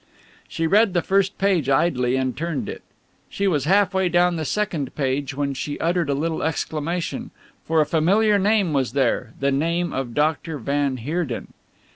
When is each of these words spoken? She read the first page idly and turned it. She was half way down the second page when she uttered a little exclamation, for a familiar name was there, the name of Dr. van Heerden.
She 0.47 0.65
read 0.65 0.95
the 0.95 1.03
first 1.03 1.37
page 1.37 1.69
idly 1.69 2.15
and 2.15 2.35
turned 2.35 2.67
it. 2.67 2.81
She 3.29 3.47
was 3.47 3.65
half 3.65 3.93
way 3.93 4.09
down 4.09 4.35
the 4.35 4.45
second 4.45 4.95
page 4.95 5.35
when 5.35 5.53
she 5.53 5.79
uttered 5.79 6.09
a 6.09 6.15
little 6.15 6.41
exclamation, 6.41 7.29
for 7.65 7.81
a 7.81 7.85
familiar 7.85 8.39
name 8.39 8.73
was 8.73 8.93
there, 8.93 9.33
the 9.39 9.51
name 9.51 9.93
of 9.93 10.15
Dr. 10.15 10.57
van 10.57 10.97
Heerden. 10.97 11.49